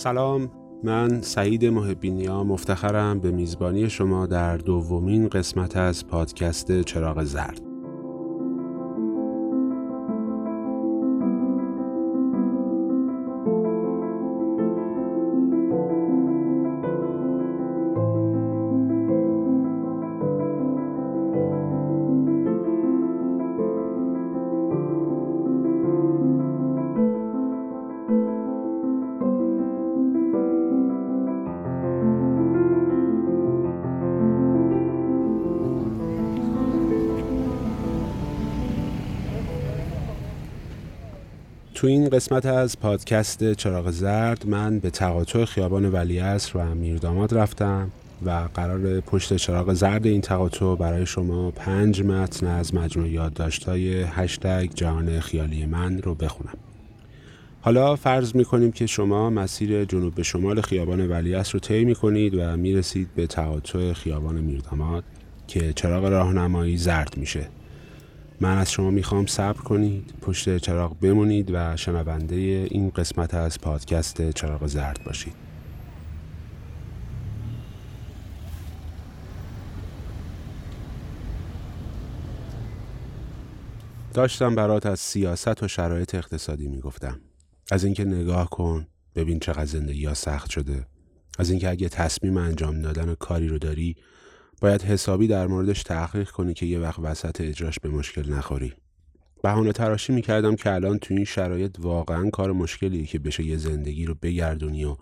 [0.00, 0.50] سلام
[0.84, 3.20] من سعید محبینیا مفتخرم.
[3.20, 7.69] به میزبانی شما در دومین قسمت از پادکست چراغ زرد.
[41.80, 47.90] تو این قسمت از پادکست چراغ زرد من به تقاطع خیابان ولیعصر و میرداماد رفتم
[48.26, 54.70] و قرار پشت چراغ زرد این تقاطع برای شما پنج متن از مجموع یادداشت‌های هشتگ
[54.74, 56.56] جهان خیالی من رو بخونم.
[57.60, 62.56] حالا فرض می‌کنیم که شما مسیر جنوب به شمال خیابان ولیعصر رو طی می‌کنید و
[62.56, 65.04] می‌رسید به تقاطع خیابان میرداماد
[65.46, 67.48] که چراغ راهنمایی زرد میشه.
[68.42, 72.34] من از شما می‌خوام صبر کنید پشت چراغ بمونید و شنونده
[72.70, 75.34] این قسمت از پادکست چراغ زرد باشید.
[84.14, 87.20] داشتم برات از سیاست و شرایط اقتصادی می‌گفتم.
[87.70, 90.86] از اینکه نگاه کن ببین چقدر زندگی ها سخت شده.
[91.38, 93.96] از اینکه اگه تصمیم انجام دادن کاری رو داری
[94.60, 98.72] باید حسابی در موردش تحقیق کنی که یه وقت وسط اجراش به مشکل نخوری.
[99.42, 104.04] بهانه تراشی می‌کردم که الان تو این شرایط واقعا کار مشکلیه که بشه یه زندگی
[104.04, 104.96] رو بگردونی و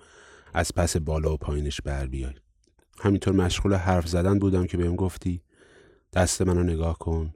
[0.55, 2.35] از پس بالا و پایینش بر بیای.
[3.01, 5.43] همینطور مشغول حرف زدن بودم که بهم گفتی
[6.13, 7.35] دست منو نگاه کن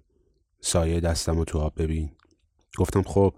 [0.60, 2.10] سایه دستم رو تو آب ببین.
[2.78, 3.34] گفتم خب.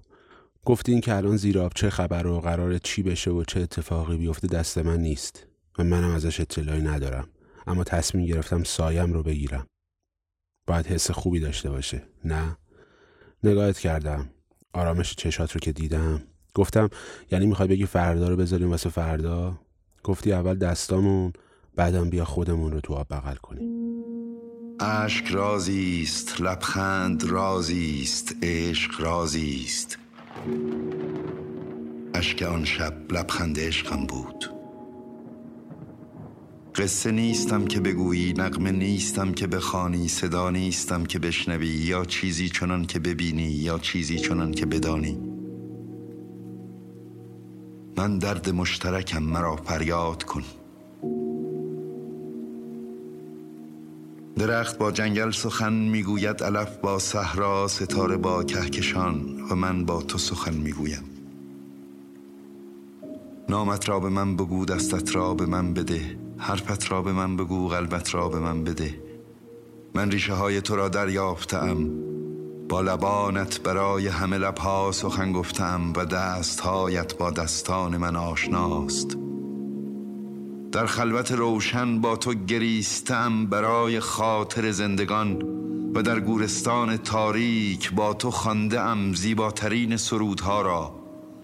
[0.65, 4.17] گفتی این که الان زیر آب چه خبر و قرار چی بشه و چه اتفاقی
[4.17, 5.47] بیفته دست من نیست
[5.79, 7.29] و منم ازش اطلاعی ندارم.
[7.67, 9.67] اما تصمیم گرفتم سایم رو بگیرم.
[10.67, 12.03] باید حس خوبی داشته باشه.
[12.25, 12.57] نه.
[13.45, 14.31] نگاهت کردم.
[14.73, 16.23] آرامش چشات رو که دیدم.
[16.55, 16.91] گفتم
[17.31, 19.59] یعنی می‌خوای بگی فردا رو بذاریم واسه فردا؟
[20.05, 21.33] گفتی اول دستامون
[21.77, 23.85] بعدم بیا خودمون رو تو آب بغل کنیم.
[24.81, 26.41] اشک رازی است.
[26.41, 28.37] لبخند رازی است.
[28.43, 29.99] عشق رازی است.
[32.15, 34.45] اشک آن شب لبخند عشقم بود.
[36.77, 42.85] قصه نیستم که بگویی نقمه نیستم که بخوانی صدا نیستم که بشنوی یا چیزی چنان
[42.85, 45.19] که ببینی یا چیزی چنان که بدانی.
[47.97, 50.43] من درد مشترکم مرا فریاد کن.
[54.37, 60.19] درخت با جنگل سخن می‌گوید علف با صحرا ستاره با کهکشان و من با تو
[60.19, 61.05] سخن می‌گویم.
[63.49, 66.24] نامت را به من بگو دستت را به من بده.
[66.39, 69.01] حرفت را به من بگو قلبت را به من بده.
[69.95, 71.91] من ریشه های تو را دریافتم.
[72.69, 79.17] با لبانت برای همه لبها سخن گفتم و دستهایت با دستان من آشناست.
[80.73, 85.43] در خلوت روشن با تو گریستم برای خاطر زندگان
[85.95, 90.95] و در گورستان تاریک با تو خانده ام زیباترین سرودها را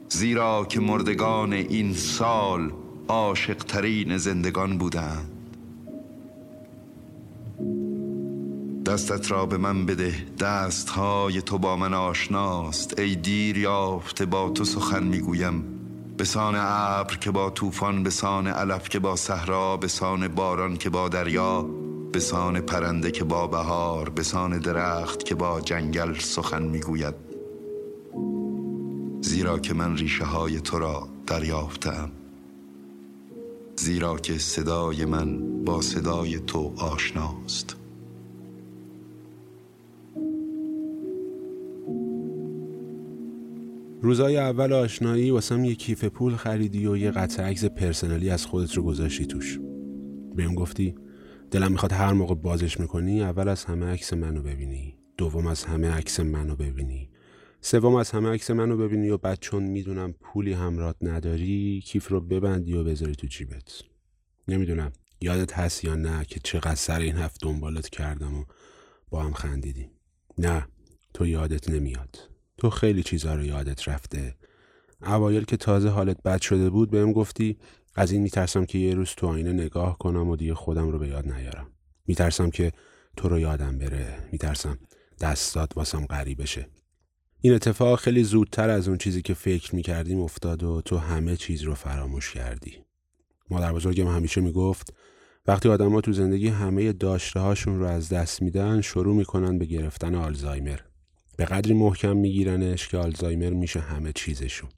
[0.08, 2.72] زیرا که مردگان این سال
[3.10, 5.30] عاشق ترین زندگان بودند.
[8.86, 12.98] دستت را به من بده دست های تو با من آشناست.
[12.98, 15.64] ای دیر یافته با تو سخن می‌گویم.
[16.16, 20.76] به سان ابر که با طوفان به سان علف که با صحرا به سان باران
[20.76, 21.62] که با دریا
[22.12, 27.14] به سان پرنده که با بهار به سان درخت که با جنگل سخن می‌گوید.
[29.22, 32.19] زیرا که من ریشه های تو را دریافتم.
[33.80, 37.76] زیرا که صدای من با صدای تو آشناست.
[44.02, 48.76] روزای اول آشنایی واسم یه کیف پول خریدی و یه قطع عکس پرسنلی از خودت
[48.76, 49.58] رو گذاشتی توش.
[50.36, 50.94] بهم گفتی
[51.50, 55.90] دلم می‌خواد هر موقع بازش می‌کنی اول از همه عکس منو ببینی دوم از همه
[55.90, 57.09] عکس منو ببینی.
[57.60, 62.20] سوم از همه عکس منو ببینی و بعد چون می‌دونم پولی همرات نداری کیف رو
[62.20, 63.82] ببندی و بذاری تو جیبت.
[64.48, 68.44] نمی‌دونم یادت هست یا نه که چقدر سر این هفت دنبالت کردم و
[69.10, 69.90] با هم خندیدیم
[70.38, 70.66] نه
[71.14, 72.18] تو یادت نمیاد.
[72.58, 74.34] تو خیلی چیزها رو یادت رفته.
[75.02, 77.58] اوایل که تازه حالت بد شده بود بهم گفتی
[77.94, 81.08] از این میترسم که یه روز تو آینه نگاه کنم و دیگه خودم رو به
[81.08, 81.66] یاد نیارم.
[82.06, 82.72] میترسم که
[83.16, 84.28] تو رو یادم بره.
[84.32, 84.78] میترسم
[85.20, 86.66] دستات واسم غریب بشه
[87.42, 91.62] این اتفاق خیلی زودتر از اون چیزی که فکر می‌کردیم افتاد و تو همه چیز
[91.62, 92.78] رو فراموش کردی.
[93.50, 94.94] مادر بزرگم همیشه می‌گفت
[95.46, 100.14] وقتی آدما تو زندگی همه داشته هاشون رو از دست میدن شروع می‌کنن به گرفتن
[100.14, 100.78] آلزایمر.
[101.36, 104.70] به قدری محکم میگیرنش که آلزایمر میشه همه چیزشون.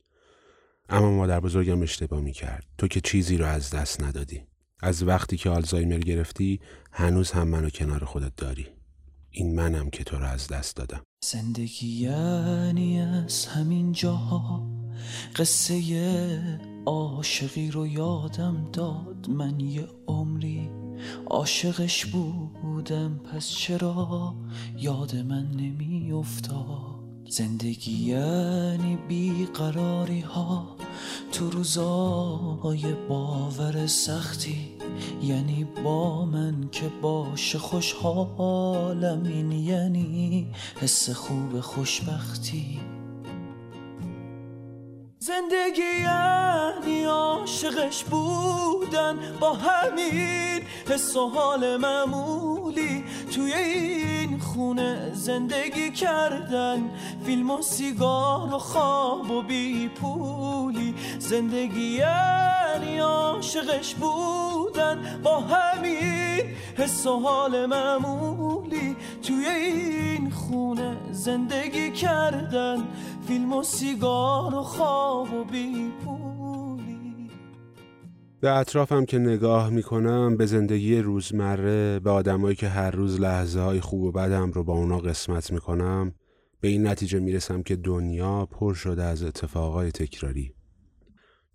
[0.89, 2.67] اما مادر بزرگم اشتباه می‌کرد.
[2.79, 4.43] تو که چیزی رو از دست ندادی.
[4.81, 6.61] از وقتی که آلزایمر گرفتی
[6.93, 8.67] هنوز هم منو کنار خودت داری.
[9.31, 11.03] این منم که تو رو از دست دادم.
[11.25, 14.63] زندگی یعنی از همین جاها
[15.37, 15.81] قصه
[16.87, 19.27] عاشقی رو یادم داد.
[19.29, 20.71] من یه عمری
[21.27, 23.19] عاشقش بودم.
[23.19, 24.35] پس چرا
[24.79, 26.93] یاد من نمی افتاد
[27.29, 30.77] زندگی یعنی بیقراری ها.
[31.33, 34.79] تو روزای باور سختی
[35.23, 40.47] یعنی با من که باشه خوشحالم این یعنی
[40.81, 42.81] حس خوب خوشبختی.
[45.19, 53.05] زندگی یعنی عاشقش بودن با همین حس و حال معمولی.
[53.35, 56.91] توی این خونه زندگی کردن.
[57.25, 60.95] فیلم و سیگار و خواب و بی پولی.
[61.19, 65.21] زندگی یعنی عاشقش بودن.
[65.23, 66.43] با همین
[66.79, 68.97] حس و حال معمولی.
[69.23, 72.89] توی این خونه زندگی کردن.
[73.29, 76.12] فیلم و سیگار و خواب و بی پولی
[78.43, 83.81] به اطرافم که نگاه می‌کنم به زندگی روزمره به آدمایی که هر روز لحظه های
[83.81, 86.15] خوب و بدم رو با اونا قسمت می‌کنم
[86.61, 90.55] به این نتیجه می‌رسم که دنیا پر شده از اتفاقای تکراری.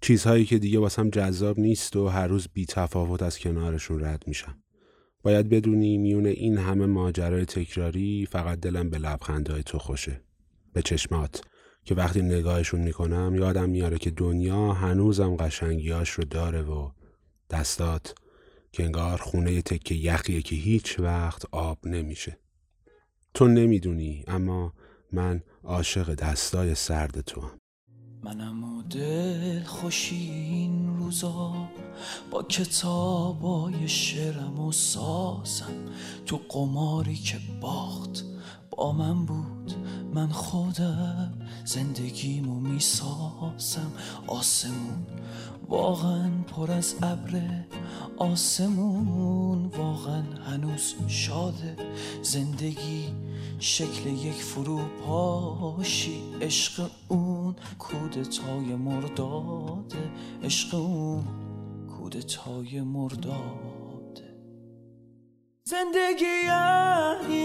[0.02, 4.56] چیزهایی که دیگه واسم جذاب نیست و هر روز بی تفاوت از کنارشون رد میشم.
[5.24, 10.22] باید بدونی میون این همه ماجرای تکراری فقط دلم به لبخندهای تو خوشه.
[10.74, 11.42] به چشمات.
[11.88, 16.90] که وقتی نگاهشون می‌کنم یادم میاره که دنیا هنوزم قشنگیاش رو داره و
[17.50, 18.16] دستات
[18.72, 22.38] که انگار خونه تکه یخیه که هیچ وقت آب نمیشه
[23.34, 24.74] تو نمی‌دونی اما
[25.12, 27.58] من عاشق دستای سرد تو هم.
[28.24, 31.70] منم و دل خوشی این روزا
[32.32, 35.74] با کتابای شعرم و سازم
[36.26, 38.24] تو قماری که باخت
[38.70, 39.74] با من بود
[40.14, 43.92] من خودم زندگیمو می‌سازم.
[44.28, 45.06] آسمون
[45.70, 47.68] واقعا پر از ابره.
[48.18, 51.76] آسمون واقعا هنوز شاده.
[52.22, 53.06] زندگی
[53.60, 56.22] شکل یک فروپاشی.
[56.42, 60.12] عشق اون کودتای مرداده.
[60.44, 61.24] عشق اون
[61.88, 63.77] کودتای مرداده.
[65.70, 66.48] زندگی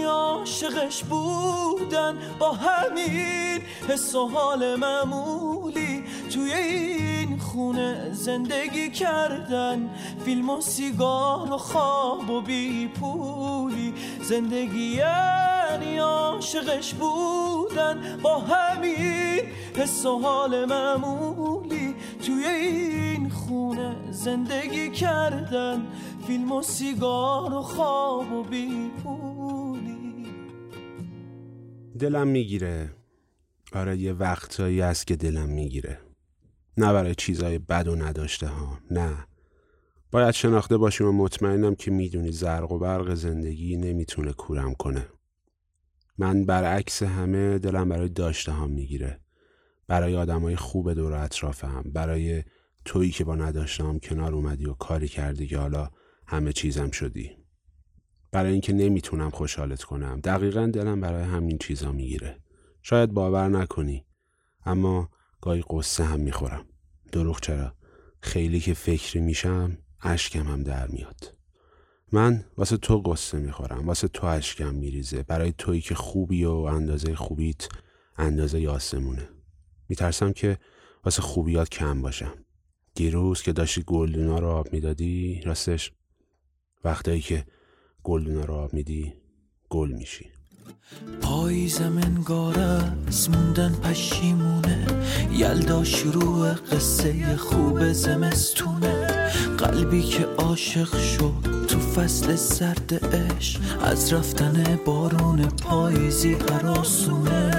[0.05, 2.17] عاشقش بودن.
[2.39, 6.03] با همین حس و حال معمولی
[6.33, 9.89] توی این خونه زندگی کردن.
[10.25, 18.19] فیلم و سیگار و خواب و بی پولی زندگی یعنی عاشقش بودن.
[18.21, 19.41] با همین
[19.77, 21.95] حس و حال معمولی
[22.25, 22.92] توی این
[23.53, 25.81] خونه زندگی کردن.
[26.27, 30.25] فیلم و سیگار و خواب و بی پولی
[31.99, 32.93] دلم می‌گیره.
[33.73, 35.99] آره یه وقتایی هست که دلم می‌گیره.
[36.77, 38.79] نه برای چیزای بد و نداشته ها.
[38.91, 39.27] نه.
[40.11, 45.07] باید شناخته باشیم و مطمئنم که می‌دونی زرق و برق زندگی نمی‌تونه کورم کنه.
[46.17, 49.19] من برعکس همه دلم برای داشته ها می‌گیره.
[49.87, 52.43] برای آدمای خوب دور اطرافم برای
[52.85, 55.89] تویی که با نداشتم کنار اومدی و کاری کردی که حالا
[56.27, 57.31] همه چیزم شدی.
[58.31, 60.19] برای اینکه نمی‌تونم خوشحالت کنم.
[60.19, 62.39] دقیقا دلم برای همین چیزا می‌گیره.
[62.81, 64.05] شاید باور نکنی
[64.65, 65.09] اما
[65.41, 66.65] گاهی قصه هم می‌خورم.
[67.11, 67.73] دروغ چرا؟
[68.21, 71.35] خیلی که فکری میشم اشکم هم در میاد.
[72.11, 75.23] من واسه تو قصه می‌خورم واسه تو اشکم میریزه.
[75.23, 77.67] برای تویی که خوبی و اندازه خوبیت
[78.17, 79.29] اندازه یاسمونه.
[79.89, 80.57] میترسم که
[81.05, 82.33] واسه خوبیات کم باشم.
[82.95, 85.91] دیروز که داشتی گلدونا رو آب می‌دادی راستش
[86.83, 87.45] وقتایی که
[88.03, 89.13] گلدونا رو آب میدی
[89.69, 90.29] گل میشی.
[91.21, 94.87] پاییزم انگار از موندن پشیمونه.
[95.31, 99.07] یلدا شروع قصه خوب زمستونه.
[99.57, 107.51] قلبی که عاشق شد تو فصل سرد عشق از رفتن بارون پاییزی حراسونه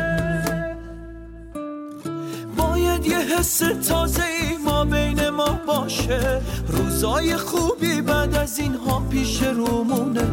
[2.57, 6.41] باید یه حس تازه ای بین ما باشه.
[6.69, 10.27] روزای خوبی بعد از اینها پیش رومونه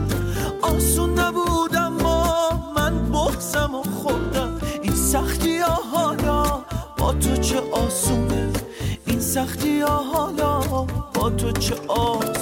[0.61, 4.59] آسون نبود اما من بغزم و خوردم.
[4.83, 5.51] این سختی
[7.21, 8.49] تو چه آسونه؟
[9.05, 10.59] این سختی ها حالا
[11.13, 12.40] با تو چه آسونه؟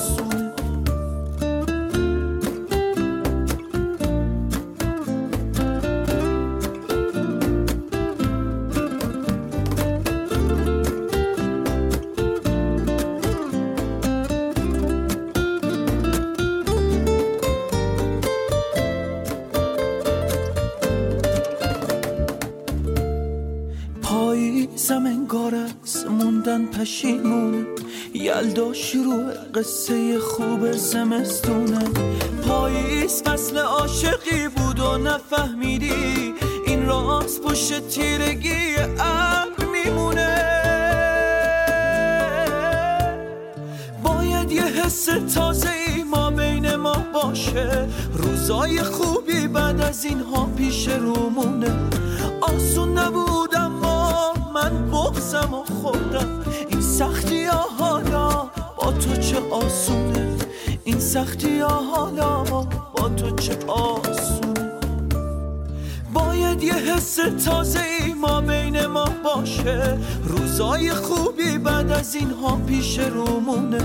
[26.79, 27.65] پشیمونه.
[28.13, 31.89] یلدا شروع قصه خوب زمستونه.
[32.47, 36.33] پاییز فصل عاشقی بود و نفهمیدی.
[36.65, 40.35] این راست پشت تیرگی ابر میمونه.
[44.03, 47.87] باید یه حس تازه ای ما بین ما باشه.
[48.13, 51.75] روزای خوبی بعد از اینها پیش رومونه
[52.41, 53.28] آسون نبود
[55.29, 56.43] بغزم و خوردم
[56.79, 60.37] سختی ها حالا با تو چه آسونه؟
[60.83, 62.43] این سختی ها حالا
[62.97, 64.71] با تو چه آسونه؟
[66.13, 72.99] باید یه حس تازه ای ما بین ما باشه روزای خوبی بعد از اینها پیش
[72.99, 73.81] رومونه.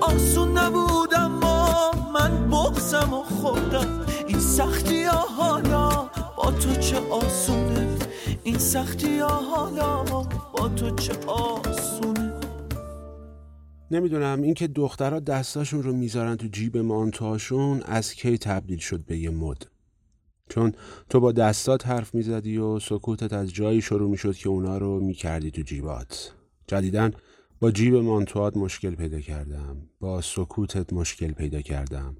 [0.00, 5.88] آسون نبود اما من بغزم و خوردم این سختی ها حالا
[6.36, 7.88] با تو چه آسونه؟
[8.42, 10.07] این سختی ها حالا
[10.78, 12.32] تو چه آسونه؟
[13.90, 14.42] نمی‌دونم.
[14.42, 19.66] اینکه دخترها دستاشون رو می‌ذارن تو جیب مانتوهاشون از کی تبدیل شد به یه مد؟
[20.48, 20.72] چون
[21.10, 25.50] تو با دستات حرف می‌زدی و سکوتت از جایی شروع می‌شد که اونا رو می‌کردی
[25.50, 26.34] تو جیبات.
[26.66, 27.12] جدیدن
[27.60, 29.76] با جیب مانتوات مشکل پیدا کردم.
[30.00, 32.16] با سکوتت مشکل پیدا کردم.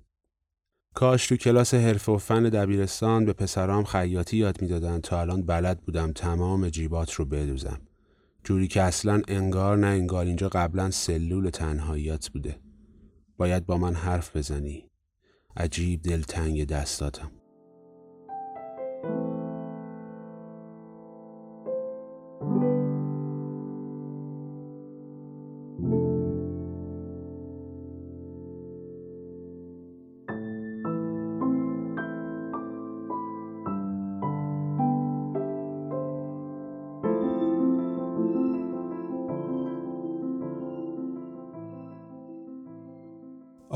[0.95, 5.81] کاش تو کلاس حرف و فن دبیرستان به پسرام خیاطی یاد می‌دادن تا الان بلد
[5.81, 7.81] بودم تمام جیبات رو بدوزم.
[8.45, 12.61] جوری که اصلا انگار نه انگار اینجا قبلا سلول تنهاییات بوده.
[13.37, 14.91] باید با من حرف بزنی.
[15.57, 17.31] عجیب دلتنگ دستاتم.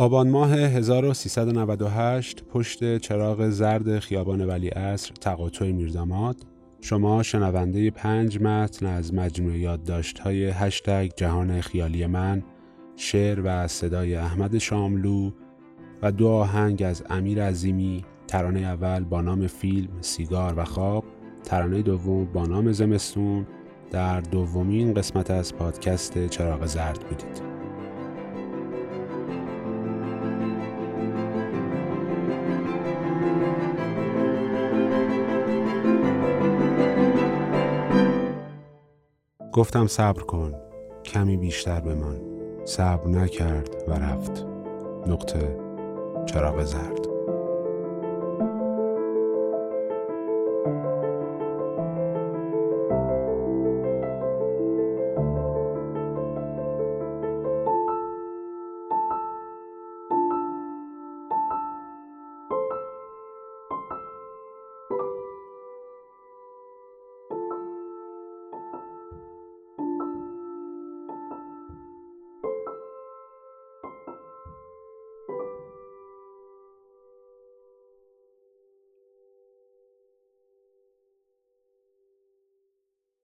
[0.02, 6.36] آبان ماه 1398 پشت چراغ زرد خیابان ولی اصر تقاطع میرداماد
[6.80, 12.42] شما شنونده پنج متن از مجموعه یادداشت های هشتگ جهان خیالی من
[12.96, 15.30] شعر و صدای احمد شاملو
[16.02, 21.04] و دو آهنگ از امیر عظیمی ترانه اول با نام فیلم سیگار و خواب
[21.44, 23.46] ترانه دوم با نام زمستون.
[23.90, 27.51] در دومین قسمت از پادکست چراغ زرد بودید.
[39.52, 40.54] گفتم صبر کن
[41.04, 42.20] کمی بیشتر بمان.
[42.64, 44.46] صبر نکرد و رفت.
[45.06, 45.56] نقطه
[46.26, 47.11] چراغ زرد.